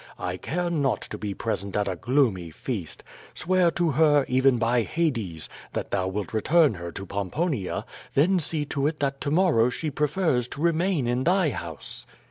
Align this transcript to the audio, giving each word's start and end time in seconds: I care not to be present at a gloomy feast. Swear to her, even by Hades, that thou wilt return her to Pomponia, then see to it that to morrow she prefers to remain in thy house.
I 0.17 0.35
care 0.35 0.71
not 0.71 1.01
to 1.01 1.17
be 1.19 1.35
present 1.35 1.77
at 1.77 1.87
a 1.87 1.95
gloomy 1.95 2.49
feast. 2.49 3.03
Swear 3.35 3.69
to 3.77 3.91
her, 3.91 4.25
even 4.27 4.57
by 4.57 4.81
Hades, 4.81 5.47
that 5.73 5.91
thou 5.91 6.07
wilt 6.07 6.33
return 6.33 6.73
her 6.73 6.91
to 6.93 7.05
Pomponia, 7.05 7.85
then 8.15 8.39
see 8.39 8.65
to 8.65 8.87
it 8.87 8.99
that 8.99 9.21
to 9.21 9.29
morrow 9.29 9.69
she 9.69 9.91
prefers 9.91 10.47
to 10.47 10.59
remain 10.61 11.07
in 11.07 11.23
thy 11.23 11.51
house. 11.51 12.07